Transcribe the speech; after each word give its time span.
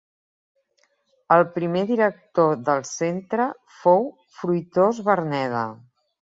El 1.35 1.45
primer 1.57 1.83
director 1.91 2.57
del 2.71 2.83
centre 2.93 3.47
fou 3.85 4.05
Fruitós 4.41 5.07
Verneda. 5.13 5.67